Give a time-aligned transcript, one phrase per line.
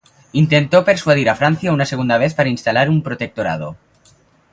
[0.31, 3.77] Intentó persuadir a Francia una segunda vez para instalar un protectorado.